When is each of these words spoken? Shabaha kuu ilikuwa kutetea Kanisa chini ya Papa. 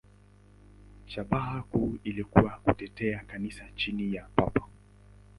Shabaha 1.05 1.61
kuu 1.61 1.97
ilikuwa 2.03 2.59
kutetea 2.63 3.19
Kanisa 3.23 3.65
chini 3.75 4.13
ya 4.15 4.23
Papa. 4.35 4.67